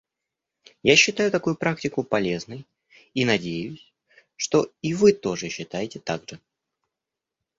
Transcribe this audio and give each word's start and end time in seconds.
Я 0.81 0.95
считаю 0.95 1.29
такую 1.29 1.55
практику 1.55 2.03
полезной 2.03 2.65
и 3.13 3.23
надеюсь, 3.23 3.93
что 4.35 4.71
и 4.81 4.95
вы 4.95 5.13
тоже 5.13 5.49
считаете 5.49 5.99
так 5.99 6.27
же. 6.27 6.39